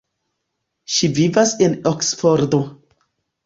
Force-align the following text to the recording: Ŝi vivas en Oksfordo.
Ŝi 0.93 1.11
vivas 1.19 1.55
en 1.67 1.77
Oksfordo. 1.95 2.65